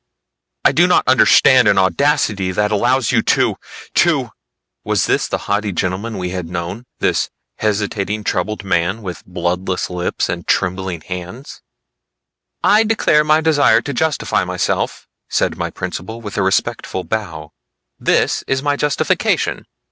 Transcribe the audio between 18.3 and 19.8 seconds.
is my justification.